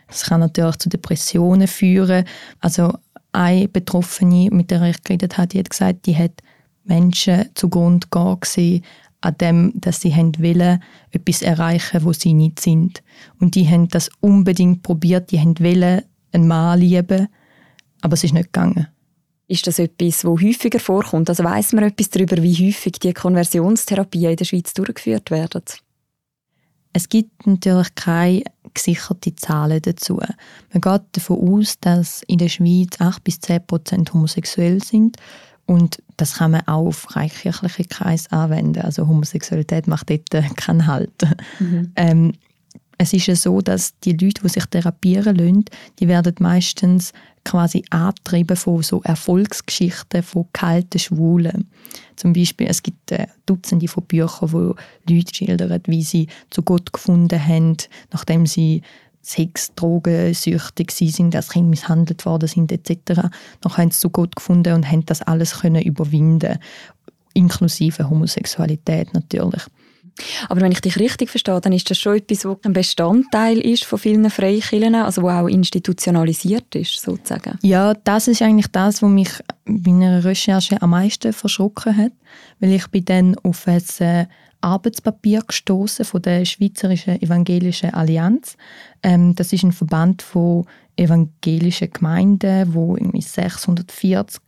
Das 0.09 0.25
kann 0.25 0.41
natürlich 0.41 0.76
zu 0.76 0.91
Depressionen 0.91 1.69
führen. 1.69 2.25
Also 2.61 2.93
eine 3.33 3.69
Betroffene, 3.69 4.50
mit 4.50 4.71
der 4.71 4.83
ich 4.83 5.03
geredet 5.03 5.38
habe, 5.38 5.49
die 5.49 5.59
hat 5.61 5.71
gesagt, 5.71 6.07
die 6.07 6.17
hat 6.17 6.33
Menschen 6.85 7.47
zugrunde 7.55 8.07
gesehen 8.41 8.85
an 9.23 9.35
dem, 9.41 9.73
dass 9.76 10.03
sie 10.03 10.14
wollen, 10.14 10.83
etwas 11.11 11.41
erreichen, 11.41 12.05
wo 12.05 12.12
sie 12.12 12.35
nicht 12.35 12.61
sind. 12.61 13.03
Und 13.41 13.55
die 13.55 13.67
haben 13.67 13.88
das 13.88 14.11
unbedingt 14.21 14.83
probiert, 14.83 15.31
die 15.31 15.38
wollen 15.38 16.03
einen 16.35 16.49
Mann 16.49 16.81
lieben, 16.81 17.29
aber 18.00 18.14
es 18.14 18.25
ist 18.25 18.35
nicht 18.35 18.53
gegangen. 18.53 18.88
Ist 19.47 19.67
das 19.67 19.79
etwas, 19.79 20.25
wo 20.25 20.41
häufiger 20.41 20.81
vorkommt? 20.81 21.29
Also 21.29 21.45
weiß 21.45 21.75
man 21.75 21.85
etwas 21.85 22.11
darüber, 22.11 22.43
wie 22.43 22.67
häufig 22.67 22.93
die 22.93 23.12
Konversionstherapien 23.12 24.31
in 24.31 24.37
der 24.37 24.45
Schweiz 24.45 24.73
durchgeführt 24.73 25.31
werden? 25.31 25.62
Es 26.93 27.09
gibt 27.09 27.47
natürlich 27.47 27.95
keine 27.95 28.45
gesicherte 28.73 29.35
Zahlen 29.35 29.83
dazu. 29.83 30.21
Man 30.73 30.81
geht 30.81 31.03
davon 31.12 31.61
aus, 31.61 31.79
dass 31.81 32.23
in 32.26 32.38
der 32.38 32.49
Schweiz 32.49 33.00
8 33.00 33.23
bis 33.23 33.41
10 33.41 33.67
Prozent 33.67 34.14
homosexuell 34.14 34.83
sind 34.83 35.17
und 35.67 36.03
das 36.17 36.35
kann 36.35 36.53
man 36.53 36.62
auch 36.62 36.87
auf 36.87 36.97
freikirchliche 36.97 37.85
Kreise 37.85 38.31
anwenden. 38.33 38.83
Also 38.83 39.09
Homosexualität 39.09 39.87
macht 39.87 40.11
dort 40.11 40.57
keinen 40.57 40.87
Halt. 40.87 41.11
Mhm. 41.59 41.93
Ähm, 41.97 42.33
es 42.99 43.13
ist 43.13 43.27
ja 43.27 43.37
so, 43.37 43.61
dass 43.61 43.99
die 44.01 44.13
Leute, 44.13 44.43
die 44.43 44.49
sich 44.49 44.67
therapieren 44.67 45.37
lassen, 45.37 45.65
die 45.99 46.09
werden 46.09 46.35
meistens 46.39 47.13
quasi 47.45 47.85
angetrieben 47.91 48.57
von 48.57 48.83
so 48.83 49.03
Erfolgsgeschichten 49.03 50.23
von 50.23 50.47
kalten 50.53 50.99
Schwulen. 50.99 51.69
Zum 52.17 52.33
Beispiel, 52.33 52.67
es 52.69 52.83
gibt 52.83 53.13
äh, 53.13 53.27
Dutzende 53.47 53.89
von 53.89 54.05
Büchern, 54.05 54.53
wo 54.53 54.75
Leute 55.09 55.35
schildern, 55.35 55.83
wie 55.87 56.03
sie 56.03 56.29
zu 56.51 56.63
Gott 56.63 56.93
gefunden 56.93 57.45
haben, 57.45 57.77
nachdem 58.13 58.47
sie 58.47 58.83
Sex, 59.21 59.75
Drogen, 59.75 60.35
süchtig 60.35 60.93
sind, 60.93 61.35
als 61.35 61.49
Kind 61.51 61.71
misshandelt 61.71 62.27
worden 62.27 62.49
sind 62.49 62.71
etc. 62.71 63.23
Noch 63.65 63.79
haben 63.79 63.91
sie 63.91 63.99
zu 63.99 64.11
Gott 64.11 64.37
gefunden 64.37 64.75
und 64.75 64.91
haben 64.91 65.07
das 65.07 65.23
alles 65.23 65.61
können 65.61 65.83
überwinden, 65.83 66.59
inklusive 67.33 68.09
Homosexualität 68.09 69.13
natürlich. 69.15 69.63
Aber 70.49 70.61
wenn 70.61 70.73
ich 70.73 70.80
dich 70.80 70.99
richtig 70.99 71.30
verstehe, 71.30 71.61
dann 71.61 71.73
ist 71.73 71.90
das 71.90 71.99
schon 71.99 72.16
etwas, 72.16 72.44
was 72.44 72.59
ein 72.64 72.73
Bestandteil 72.73 73.59
ist 73.59 73.85
von 73.85 73.99
vielen 73.99 74.30
Freikirchen, 74.30 74.94
also 74.94 75.23
wo 75.23 75.30
auch 75.30 75.49
institutionalisiert 75.49 76.75
ist, 76.75 77.00
sozusagen. 77.00 77.59
Ja, 77.62 77.94
das 77.94 78.28
ist 78.28 78.42
eigentlich 78.42 78.68
das, 78.68 79.02
was 79.02 79.11
mich 79.11 79.30
bei 79.64 79.92
meiner 79.92 80.25
Recherche 80.25 80.80
am 80.80 80.90
meisten 80.90 81.33
verschrocken 81.33 81.97
hat, 81.97 82.12
weil 82.61 82.73
ich 82.73 82.87
bin 82.88 83.04
dann 83.04 83.37
auf 83.38 83.66
ein 83.66 83.83
äh, 83.99 84.26
Arbeitspapier 84.61 85.42
gestoßen 85.47 86.04
von 86.04 86.23
der 86.23 86.44
Schweizerischen 86.44 87.21
Evangelischen 87.21 87.92
Allianz. 87.92 88.56
Ähm, 89.02 89.35
das 89.35 89.52
ist 89.52 89.62
ein 89.62 89.73
Verband 89.73 90.23
von 90.23 90.64
evangelischen 90.97 91.90
Gemeinden, 91.90 92.73
wo 92.73 92.97
irgendwie 92.97 93.21
640 93.21 94.40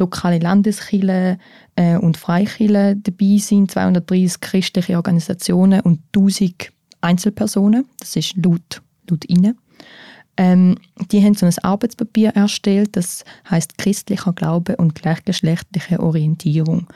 lokale 0.00 0.38
Landeskirchen 0.38 1.38
äh, 1.76 1.96
und 1.96 2.16
Freikirchen 2.16 3.02
dabei 3.02 3.36
sind, 3.38 3.70
230 3.70 4.40
christliche 4.40 4.96
Organisationen 4.96 5.80
und 5.80 6.00
1000 6.14 6.72
Einzelpersonen. 7.00 7.86
Das 7.98 8.16
ist 8.16 8.36
laut, 8.36 8.82
laut 9.08 9.28
ihnen. 9.28 9.58
Ähm, 10.40 10.76
die 11.12 11.22
haben 11.22 11.34
so 11.34 11.44
ein 11.44 11.52
Arbeitspapier 11.60 12.30
erstellt, 12.30 12.96
das 12.96 13.26
heißt 13.50 13.76
christlicher 13.76 14.32
Glaube 14.32 14.74
und 14.76 14.94
gleichgeschlechtliche 14.94 16.00
Orientierung. 16.00 16.86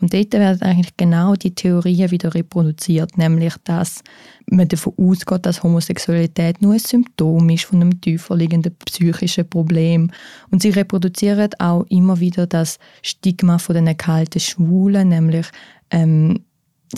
Und 0.00 0.14
dort 0.14 0.32
werden 0.32 0.62
eigentlich 0.62 0.96
genau 0.96 1.34
die 1.34 1.54
Theorien 1.54 2.10
wieder 2.10 2.34
reproduziert, 2.34 3.18
nämlich 3.18 3.56
dass 3.64 4.02
man 4.46 4.68
davon 4.68 4.94
ausgeht, 4.96 5.44
dass 5.44 5.62
Homosexualität 5.62 6.62
nur 6.62 6.72
ein 6.72 6.78
Symptom 6.78 7.50
ist 7.50 7.64
von 7.64 7.82
einem 7.82 8.00
tiefer 8.00 8.36
liegenden 8.36 8.74
psychischen 8.86 9.50
Problem. 9.50 10.10
Und 10.50 10.62
sie 10.62 10.70
reproduzieren 10.70 11.50
auch 11.58 11.84
immer 11.90 12.20
wieder 12.20 12.46
das 12.46 12.78
Stigma 13.02 13.58
von 13.58 13.74
den 13.84 13.98
kalten 13.98 14.40
Schwulen, 14.40 15.10
nämlich 15.10 15.48
ähm, 15.90 16.42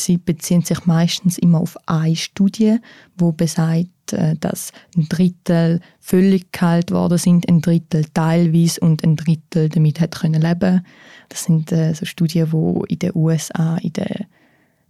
sie 0.00 0.18
beziehen 0.18 0.62
sich 0.62 0.86
meistens 0.86 1.38
immer 1.38 1.60
auf 1.60 1.76
eine 1.86 2.16
Studie, 2.16 2.78
wo 3.16 3.32
besagt, 3.32 4.12
äh, 4.12 4.36
dass 4.36 4.72
ein 4.96 5.08
Drittel 5.08 5.80
völlig 6.00 6.52
kalt 6.52 6.90
worden 6.90 7.18
sind, 7.18 7.48
ein 7.48 7.60
Drittel 7.60 8.04
teilweise 8.12 8.80
und 8.80 9.04
ein 9.04 9.16
Drittel 9.16 9.68
damit 9.68 10.00
hat 10.00 10.14
können 10.14 10.40
leben. 10.40 10.84
Das 11.28 11.44
sind 11.44 11.72
äh, 11.72 11.94
so 11.94 12.06
Studien, 12.06 12.50
die 12.50 12.92
in 12.92 12.98
den 12.98 13.12
USA 13.14 13.76
in 13.78 13.92
den 13.92 14.26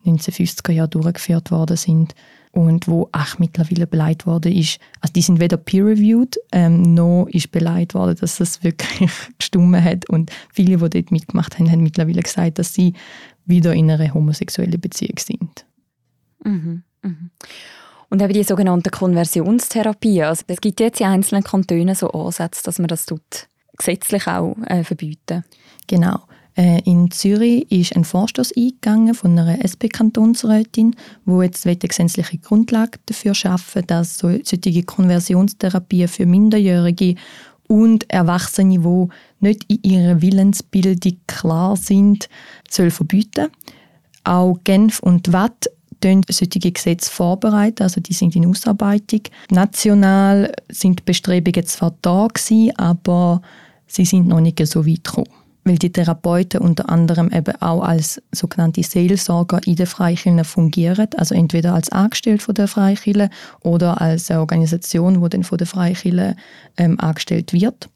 1950er 0.05 0.73
Jahren 0.73 0.91
durchgeführt 0.91 1.51
worden 1.51 1.77
sind 1.77 2.15
und 2.57 2.89
wo 2.89 3.11
auch 3.13 3.39
mittlerweile 3.39 3.87
beleidigt 3.87 4.27
worden 4.27 4.51
ist. 4.51 4.79
Also 5.03 5.13
die 5.13 5.21
sind 5.21 5.41
weder 5.41 5.59
peer-reviewed, 5.59 6.39
ähm, 6.53 6.95
noch 6.95 7.27
ist 7.31 7.51
beleidigt 7.51 7.93
worden, 7.93 8.17
dass 8.19 8.39
das 8.39 8.65
wirklich 8.65 9.11
gestummen 9.39 9.85
hat. 9.85 10.09
Und 10.09 10.33
viele, 10.55 10.79
die 10.79 10.89
dort 10.89 11.13
mitgemacht 11.13 11.59
haben, 11.59 11.71
haben 11.71 11.83
mittlerweile 11.83 12.23
gesagt, 12.23 12.59
dass 12.59 12.73
sie 12.73 12.95
wieder 13.45 13.75
in 13.75 13.91
einer 13.91 14.15
homosexuellen 14.15 14.81
Beziehung 14.81 15.19
sind. 15.19 15.67
Mhm. 16.45 16.83
Mhm. 17.03 17.31
Und 18.09 18.23
eben 18.23 18.33
die 18.33 18.43
sogenannte 18.43 18.89
Konversionstherapie. 18.89 20.23
Also 20.23 20.45
es 20.47 20.61
gibt 20.63 20.81
jetzt 20.81 21.01
in 21.03 21.09
einzelnen 21.09 21.45
Kantonen 21.45 21.95
so 21.95 22.11
Ansätze, 22.11 22.63
dass 22.65 22.79
man 22.79 22.89
das 22.89 23.05
tut, 23.05 23.49
gesetzlich 23.77 24.27
auch 24.29 24.57
äh, 24.67 24.83
verbieten. 24.83 25.45
Genau. 25.89 26.21
Äh, 26.57 26.81
in 26.85 27.11
Zürich 27.11 27.71
ist 27.71 27.95
ein 27.95 28.05
Vorstoß 28.05 28.53
eingegangen 28.57 29.15
von 29.15 29.39
einer 29.39 29.63
SP-Kantonsrätin, 29.63 30.97
wo 31.27 31.43
jetzt 31.43 31.67
eine 31.67 31.77
gesetzliche 31.77 32.39
Grundlage 32.39 32.99
dafür 33.07 33.35
schaffen, 33.35 33.87
dass 33.87 34.17
so, 34.17 34.31
solche 34.43 34.83
Konversionstherapien 34.83 36.09
für 36.09 36.25
Minderjährige 36.25 37.17
und 37.69 38.11
Erwachsene, 38.11 38.79
die 38.79 39.09
nicht 39.41 39.65
in 39.69 39.83
ihrer 39.83 40.23
Willensbildung 40.23 41.19
klar 41.27 41.77
sind, 41.77 42.29
soll 42.71 42.91
verbieten. 42.91 43.49
Auch 44.25 44.59
Genf 44.65 45.01
und 45.01 45.33
Watt 45.33 45.67
solche 46.29 46.71
Gesetze 46.71 47.11
vorbereiten, 47.11 47.83
also 47.83 48.01
die 48.01 48.13
sind 48.13 48.37
in 48.37 48.47
Ausarbeitung. 48.47 49.23
National 49.51 50.53
sind 50.69 51.05
Bestrebungen 51.05 51.67
zwar 51.67 51.97
da 52.03 52.29
gewesen, 52.29 52.77
aber 52.77 53.43
sie 53.89 54.05
sind 54.05 54.29
noch 54.29 54.41
nicht 54.41 54.65
so 54.67 54.87
weit 54.87 55.03
gekommen. 55.03 55.46
Weil 55.67 55.79
die 55.79 55.91
Therapeuten 55.91 56.61
unter 56.61 56.89
anderem 56.89 57.29
eben 57.33 57.61
auch 57.61 57.83
als 57.83 58.23
sogenannte 58.31 58.85
Seelsorger 58.85 59.59
in 59.67 59.75
den 59.75 59.87
Freikirchen 59.87 60.45
fungieren, 60.45 61.09
also 61.17 61.35
entweder 61.35 61.75
als 61.75 61.91
Angestellte 61.91 62.45
von 62.45 62.55
der 62.55 62.69
Freikirche 62.69 63.31
oder 63.63 64.01
als 64.01 64.31
eine 64.31 64.39
Organisation, 64.39 65.21
die 65.21 65.29
dann 65.29 65.43
von 65.43 65.59
der 65.59 65.67
Freikirche 65.67 66.37
ähm, 66.77 67.01
angestellt 67.01 67.53
wird. 67.53 67.89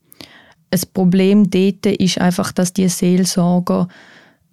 Das 0.70 0.84
Problem 0.84 1.48
dort 1.48 1.86
ist 1.86 2.20
einfach, 2.20 2.50
dass 2.50 2.72
die 2.72 2.88
Seelsorger 2.88 3.86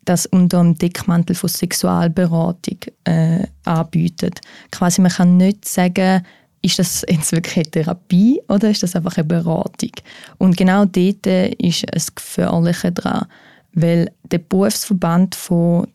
das 0.05 0.27
unter 0.27 0.59
dem 0.59 0.77
Deckmantel 0.77 1.36
von 1.36 1.50
Sexualberatung 1.50 2.77
äh, 3.05 3.47
anbietet. 3.65 4.41
Quasi 4.71 5.01
man 5.01 5.12
kann 5.12 5.38
nicht 5.38 5.67
sagen, 5.67 6.21
ist 6.61 6.79
das 6.79 7.05
jetzt 7.07 7.31
wirklich 7.31 7.57
eine 7.57 7.71
Therapie 7.71 8.41
oder 8.47 8.69
ist 8.69 8.83
das 8.83 8.95
einfach 8.95 9.17
eine 9.17 9.25
Beratung? 9.25 9.91
Und 10.37 10.57
genau 10.57 10.85
dort 10.85 11.27
ist 11.27 11.85
es 11.91 12.13
Gefährliche 12.13 12.91
dran, 12.91 13.27
weil 13.73 14.11
der 14.23 14.39
Berufsverband 14.39 15.37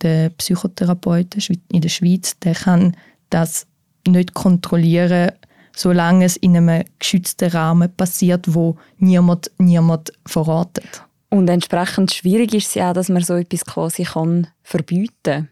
der 0.02 0.31
Psychotherapeuten 0.31 1.42
in 1.73 1.81
der 1.81 1.88
Schweiz, 1.88 2.38
der 2.38 2.54
kann 2.54 2.97
das 3.31 3.66
nicht 4.07 4.35
kontrollieren, 4.35 5.33
solange 5.75 6.25
es 6.25 6.37
in 6.37 6.57
einem 6.57 6.85
geschützten 6.99 7.50
Rahmen 7.50 7.95
passiert, 7.95 8.54
wo 8.54 8.76
niemand 8.99 9.50
niemand 9.59 10.12
verratet. 10.26 11.02
Und 11.31 11.49
entsprechend 11.49 12.12
schwierig 12.12 12.52
ist 12.54 12.69
es 12.69 12.75
ja 12.75 12.92
dass 12.92 13.09
man 13.09 13.23
so 13.23 13.35
etwas 13.35 13.64
quasi 13.64 14.04
kann 14.04 14.49
verbieten 14.62 15.49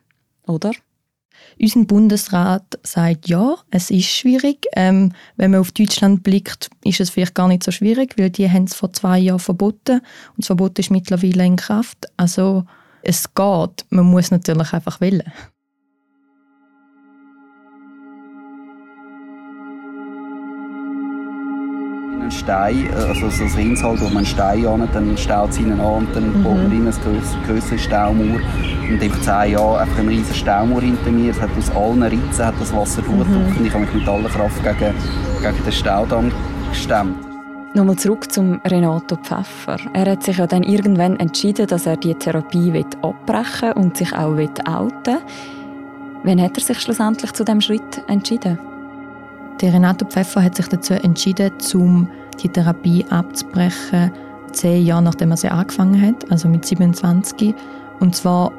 oder? 0.47 0.73
Unser 1.61 1.85
Bundesrat 1.85 2.79
sagt 2.83 3.29
ja, 3.29 3.57
es 3.71 3.91
ist 3.91 4.07
schwierig. 4.09 4.67
Ähm, 4.75 5.13
wenn 5.37 5.51
man 5.51 5.61
auf 5.61 5.73
Deutschland 5.73 6.23
blickt, 6.23 6.71
ist 6.85 7.01
es 7.01 7.11
vielleicht 7.11 7.35
gar 7.35 7.49
nicht 7.49 7.63
so 7.63 7.71
schwierig, 7.71 8.15
weil 8.17 8.31
die 8.31 8.51
haben 8.51 8.65
es 8.65 8.75
vor 8.75 8.93
zwei 8.93 9.19
Jahren 9.19 9.39
verboten 9.39 10.01
und 10.01 10.39
das 10.39 10.47
Verbot 10.47 10.79
ist 10.79 10.91
mittlerweile 10.91 11.45
in 11.45 11.57
Kraft. 11.57 12.07
Also 12.17 12.65
es 13.03 13.35
geht, 13.35 13.85
man 13.91 14.07
muss 14.07 14.31
natürlich 14.31 14.73
einfach 14.73 15.01
wollen. 15.01 15.23
Stein, 22.51 22.87
äh, 22.87 23.09
also 23.09 23.31
so 23.31 23.45
ein 23.45 23.83
halt, 23.83 24.01
wo 24.01 24.05
man 24.07 24.17
einen 24.19 24.27
Stein 24.27 24.67
an, 24.67 24.89
dann 24.93 25.17
staut 25.17 25.51
es 25.51 25.61
ihnen 25.61 25.79
an 25.81 26.07
und 26.07 26.17
dann 26.17 26.39
mhm. 26.39 26.43
baut 26.43 26.57
man 26.57 26.73
rein 26.73 26.89
eine 26.89 27.47
größere 27.47 27.79
Staumauer. 27.79 28.41
Und 28.89 29.01
in 29.01 29.13
zehn 29.23 29.53
Jahren 29.53 29.81
einfach 29.81 29.99
eine 29.99 30.11
riesige 30.11 30.35
Staumauer 30.35 30.81
hinter 30.81 31.11
mir. 31.13 31.31
Es 31.31 31.41
hat 31.41 31.51
aus 31.57 31.71
allen 31.77 32.03
Ritzen 32.03 32.45
hat 32.45 32.55
das 32.59 32.75
Wasser 32.75 33.03
durchgedrückt 33.03 33.51
mhm. 33.51 33.57
und 33.59 33.67
ich 33.67 33.73
habe 33.73 33.85
mich 33.85 33.95
mit 33.95 34.09
aller 34.09 34.29
Kraft 34.29 34.65
gegen, 34.65 34.95
gegen 35.41 35.65
den 35.65 35.73
Staudamm 35.73 36.33
gestemmt. 36.71 37.17
Nochmal 37.73 37.97
zurück 37.97 38.33
zum 38.33 38.61
Renato 38.67 39.15
Pfeffer. 39.15 39.77
Er 39.93 40.11
hat 40.11 40.25
sich 40.25 40.39
ja 40.39 40.49
dann 40.49 40.65
irgendwann 40.65 41.21
entschieden, 41.21 41.69
dass 41.69 41.87
er 41.87 41.97
die 41.97 42.17
Therapie 42.17 42.85
abbrechen 43.01 43.77
will 43.77 43.83
und 43.85 43.97
sich 43.97 44.13
auch 44.13 44.37
outen. 44.67 45.19
Wann 46.25 46.43
hat 46.43 46.59
er 46.59 46.65
sich 46.65 46.81
schlussendlich 46.81 47.33
zu 47.33 47.45
diesem 47.45 47.61
Schritt 47.61 48.03
entschieden? 48.09 48.59
Der 49.61 49.73
Renato 49.73 50.05
Pfeffer 50.05 50.43
hat 50.43 50.57
sich 50.57 50.67
dazu 50.67 50.95
entschieden, 50.95 51.53
um 51.75 52.09
die 52.43 52.49
Therapie 52.49 53.05
abzubrechen, 53.11 54.11
zehn 54.53 54.85
Jahre 54.85 55.03
nachdem 55.03 55.31
er 55.31 55.37
sie 55.37 55.49
angefangen 55.49 56.01
hat, 56.01 56.31
also 56.31 56.49
mit 56.49 56.65
27. 56.65 57.55
Und 58.01 58.17
zwar, 58.17 58.53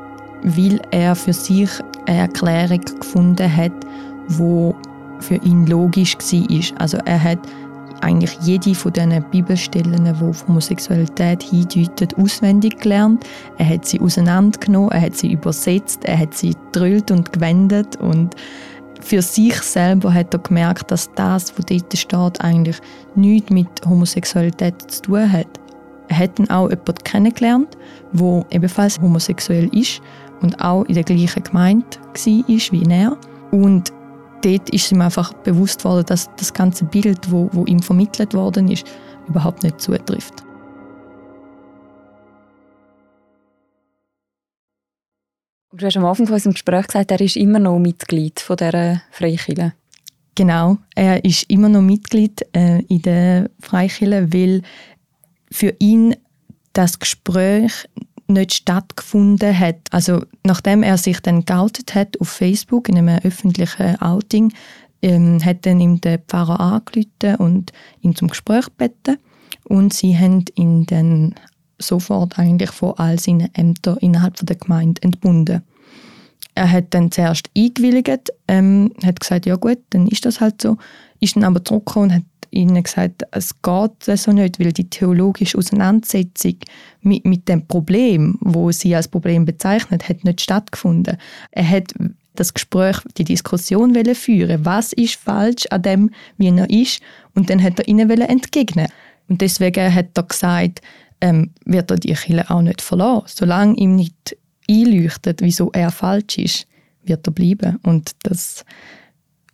weil 0.43 0.79
er 0.91 1.15
für 1.15 1.33
sich 1.33 1.69
eine 2.05 2.19
Erklärung 2.19 2.81
gefunden 2.99 3.55
hat, 3.55 3.73
wo 4.27 4.75
für 5.19 5.35
ihn 5.35 5.67
logisch 5.67 6.17
war. 6.17 6.81
Also 6.81 6.97
er 7.05 7.23
hat 7.23 7.39
eigentlich 8.01 8.37
jede 8.41 8.73
von 8.73 8.93
diesen 8.93 9.23
Bibelstellen, 9.29 10.05
die 10.05 10.25
auf 10.25 10.47
Homosexualität 10.47 11.43
hindeuten, 11.43 12.09
auswendig 12.17 12.79
gelernt. 12.79 13.23
Er 13.57 13.69
hat 13.69 13.85
sie 13.85 13.99
auseinandergenommen, 13.99 14.91
er 14.91 15.01
hat 15.01 15.15
sie 15.15 15.31
übersetzt, 15.31 16.03
er 16.05 16.19
hat 16.19 16.33
sie 16.33 16.55
gedrillt 16.71 17.11
und 17.11 17.31
gewendet 17.31 17.97
und 17.97 18.35
für 19.01 19.21
sich 19.21 19.55
selber 19.61 20.13
hat 20.13 20.33
er 20.33 20.39
gemerkt, 20.39 20.91
dass 20.91 21.09
das, 21.15 21.53
was 21.57 21.65
dort 21.65 21.97
steht, 21.97 22.41
eigentlich 22.41 22.77
nichts 23.15 23.49
mit 23.49 23.67
Homosexualität 23.85 24.91
zu 24.91 25.01
tun 25.03 25.31
hat. 25.31 25.47
Er 26.07 26.17
hat 26.17 26.39
dann 26.39 26.49
auch 26.49 26.69
jemanden 26.69 27.03
kennengelernt, 27.03 27.77
der 28.13 28.45
ebenfalls 28.49 28.99
homosexuell 29.01 29.69
ist 29.73 30.01
und 30.41 30.59
auch 30.61 30.83
in 30.85 30.95
der 30.95 31.03
gleichen 31.03 31.43
Gemeinde 31.43 31.85
war 32.13 32.23
wie 32.23 32.83
er. 32.89 33.17
Und 33.51 33.91
dort 34.41 34.69
ist 34.69 34.91
ihm 34.91 35.01
einfach 35.01 35.33
bewusst 35.33 35.85
worden, 35.85 36.05
dass 36.07 36.29
das 36.37 36.53
ganze 36.53 36.85
Bild, 36.85 37.31
wo 37.31 37.65
ihm 37.65 37.79
vermittelt 37.79 38.33
worden 38.33 38.69
ist, 38.69 38.85
überhaupt 39.27 39.63
nicht 39.63 39.79
zutrifft. 39.79 40.43
Du 45.73 45.85
hast 45.85 45.95
am 45.95 46.03
Anfang 46.05 46.27
von 46.27 46.33
unserem 46.33 46.51
Gespräch 46.51 46.87
gesagt, 46.87 47.11
er 47.11 47.21
ist 47.21 47.37
immer 47.37 47.59
noch 47.59 47.79
Mitglied 47.79 48.41
von 48.41 48.57
dieser 48.57 49.01
Freikirche. 49.11 49.73
Genau, 50.35 50.77
er 50.95 51.23
ist 51.23 51.43
immer 51.49 51.69
noch 51.69 51.81
Mitglied 51.81 52.45
äh, 52.53 52.81
in 52.89 53.01
der 53.03 53.49
Freikirche, 53.59 54.33
weil 54.33 54.63
für 55.49 55.73
ihn 55.79 56.15
das 56.73 56.99
Gespräch 56.99 57.71
nicht 58.27 58.53
stattgefunden 58.53 59.57
hat. 59.57 59.77
Also 59.91 60.23
nachdem 60.43 60.83
er 60.83 60.97
sich 60.97 61.21
dann 61.21 61.45
geoutet 61.45 61.95
hat 61.95 62.19
auf 62.19 62.27
Facebook 62.27 62.89
in 62.89 62.97
einem 62.97 63.19
öffentlichen 63.23 63.95
Outing, 64.01 64.53
ähm, 65.01 65.43
hat 65.43 65.65
dann 65.65 65.79
ihm 65.79 66.01
der 66.01 66.19
Pfarrer 66.19 66.59
angerufen 66.59 67.35
und 67.37 67.71
ihn 68.01 68.15
zum 68.15 68.27
Gespräch 68.27 68.65
gebeten. 68.65 69.17
Und 69.63 69.93
sie 69.93 70.17
haben 70.17 70.43
ihn 70.55 70.85
dann 70.85 71.35
sofort 71.81 72.37
eigentlich 72.39 72.71
von 72.71 72.93
all 72.97 73.19
seinen 73.19 73.53
Ämtern 73.53 73.97
innerhalb 73.97 74.35
der 74.45 74.55
Gemeinde 74.55 75.01
entbunden. 75.03 75.61
Er 76.53 76.71
hat 76.71 76.93
dann 76.93 77.11
zuerst 77.11 77.49
eingewilligt, 77.57 78.31
ähm, 78.47 78.91
hat 79.03 79.19
gesagt, 79.19 79.45
ja 79.45 79.55
gut, 79.55 79.79
dann 79.91 80.07
ist 80.07 80.25
das 80.25 80.41
halt 80.41 80.61
so, 80.61 80.77
ist 81.19 81.35
dann 81.35 81.45
aber 81.45 81.63
zurückgekommen 81.63 82.09
und 82.09 82.15
hat 82.15 82.23
ihnen 82.51 82.83
gesagt, 82.83 83.23
es 83.31 83.61
geht 83.61 84.03
so 84.19 84.31
nicht, 84.31 84.59
weil 84.59 84.73
die 84.73 84.89
theologische 84.89 85.57
Auseinandersetzung 85.57 86.57
mit, 87.01 87.25
mit 87.25 87.47
dem 87.47 87.65
Problem, 87.65 88.37
wo 88.41 88.71
sie 88.71 88.95
als 88.95 89.07
Problem 89.07 89.45
bezeichnet, 89.45 90.07
hat 90.09 90.23
nicht 90.23 90.41
stattgefunden. 90.41 91.17
Er 91.51 91.69
hat 91.69 91.93
das 92.35 92.53
Gespräch, 92.53 92.97
die 93.17 93.23
Diskussion 93.23 93.93
führen 94.13 94.65
was 94.65 94.93
ist 94.93 95.15
falsch 95.15 95.65
an 95.69 95.81
dem, 95.81 96.11
wie 96.37 96.49
er 96.49 96.69
ist, 96.69 97.01
und 97.35 97.49
dann 97.49 97.61
hat 97.61 97.79
er 97.79 97.87
ihnen 97.87 98.09
entgegnen 98.09 98.87
Und 99.27 99.41
deswegen 99.41 99.93
hat 99.93 100.09
er 100.15 100.23
gesagt, 100.23 100.81
ähm, 101.21 101.51
wird 101.65 101.91
er 101.91 101.97
die 101.97 102.13
Kirche 102.13 102.49
auch 102.49 102.61
nicht 102.61 102.81
verlassen. 102.81 103.25
Solange 103.27 103.75
ihm 103.75 103.95
nicht 103.95 104.35
einleuchtet, 104.69 105.41
wieso 105.41 105.71
er 105.71 105.91
falsch 105.91 106.37
ist, 106.37 106.67
wird 107.03 107.27
er 107.27 107.31
bleiben. 107.31 107.77
Und 107.83 108.11
das 108.23 108.65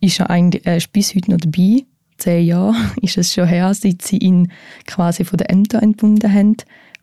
ist 0.00 0.20
er, 0.20 0.30
eigentlich, 0.30 0.66
ist 0.66 0.92
bis 0.92 1.14
heute 1.14 1.30
noch 1.30 1.38
dabei 1.38 1.84
zehn 2.18 2.46
Jahren 2.46 2.90
ist 3.02 3.16
es 3.16 3.32
schon 3.32 3.46
her, 3.46 3.72
seit 3.74 4.02
sie 4.02 4.18
ihn 4.18 4.52
quasi 4.86 5.24
von 5.24 5.38
den 5.38 5.48
Ämtern 5.48 5.82
entbunden 5.82 6.32
haben. 6.32 6.56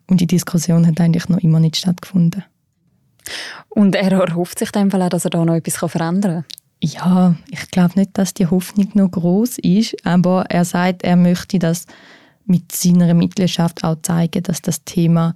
Und 0.06 0.20
die 0.20 0.26
Diskussion 0.26 0.86
hat 0.86 1.00
eigentlich 1.00 1.28
noch 1.28 1.38
immer 1.38 1.58
nicht 1.58 1.76
stattgefunden. 1.76 2.44
Und 3.68 3.96
er 3.96 4.12
erhofft 4.12 4.58
sich 4.58 4.70
dann 4.70 4.92
auch, 4.92 5.08
dass 5.08 5.24
er 5.24 5.30
da 5.30 5.44
noch 5.44 5.54
etwas 5.54 5.90
verändern 5.90 6.44
kann? 6.44 6.44
Ja, 6.82 7.34
ich 7.50 7.70
glaube 7.70 7.98
nicht, 7.98 8.16
dass 8.16 8.34
die 8.34 8.46
Hoffnung 8.46 8.90
noch 8.94 9.10
groß 9.10 9.58
ist, 9.58 9.96
aber 10.06 10.44
er 10.48 10.64
sagt, 10.64 11.02
er 11.02 11.16
möchte 11.16 11.58
das 11.58 11.86
mit 12.46 12.72
seiner 12.72 13.12
Mitgliedschaft 13.14 13.84
auch 13.84 13.96
zeigen, 14.02 14.42
dass 14.42 14.62
das 14.62 14.84
Thema 14.84 15.34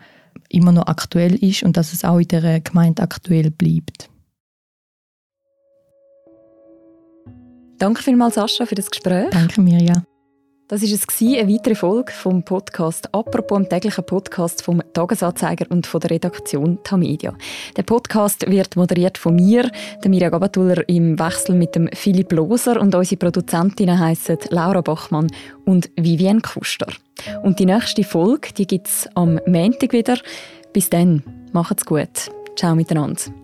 immer 0.49 0.73
noch 0.73 0.87
aktuell 0.87 1.35
ist 1.35 1.62
und 1.62 1.77
dass 1.77 1.92
es 1.92 2.05
auch 2.05 2.18
in 2.18 2.29
der 2.29 2.61
Gemeinde 2.61 3.03
aktuell 3.03 3.51
bleibt. 3.51 4.09
Danke 7.79 8.03
vielmals, 8.03 8.35
Sascha, 8.35 8.66
für 8.66 8.75
das 8.75 8.90
Gespräch. 8.90 9.31
Danke, 9.31 9.61
Mirja. 9.61 10.03
Das 10.70 10.83
war 10.83 10.88
es, 10.88 11.20
eine 11.20 11.52
weitere 11.52 11.74
Folge 11.74 12.12
vom 12.12 12.44
Podcast 12.44 13.12
«Apropos», 13.12 13.59
dem 13.59 13.68
täglichen 13.68 14.04
Podcast 14.04 14.62
vom 14.62 14.80
Tagesanzeiger 14.92 15.66
und 15.68 15.85
von 15.85 16.00
der 16.00 16.11
Redaktion 16.11 16.78
Tamedia. 16.85 17.35
Der 17.76 17.83
Podcast 17.83 18.48
wird 18.48 18.76
moderiert 18.76 19.18
von 19.18 19.35
mir, 19.35 19.68
der 20.00 20.09
Mirja 20.09 20.28
Gabatuller, 20.28 20.88
im 20.88 21.18
Wechsel 21.18 21.56
mit 21.56 21.74
dem 21.74 21.88
Philipp 21.92 22.30
Loser 22.30 22.80
und 22.80 22.94
unsere 22.94 23.16
Produzentinnen 23.16 23.98
heissen 23.98 24.38
Laura 24.50 24.80
Bachmann 24.80 25.26
und 25.64 25.90
Vivienne 25.96 26.40
Kuster. 26.40 26.87
Und 27.42 27.59
die 27.59 27.66
nächste 27.66 28.04
Folge, 28.04 28.52
die 28.56 28.68
gibt 28.68 28.87
es 28.87 29.09
am 29.14 29.40
Montag 29.48 29.92
wieder. 29.92 30.18
Bis 30.72 30.88
dann, 30.88 31.24
macht's 31.52 31.85
gut. 31.85 32.30
Ciao 32.54 32.76
miteinander. 32.76 33.39